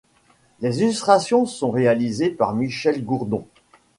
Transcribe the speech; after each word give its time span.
Les 0.61 0.79
illustrations 0.81 1.45
sont 1.45 1.69
réalisées 1.69 2.31
par 2.31 2.55
Michel 2.55 3.05
Gourdon. 3.05 3.45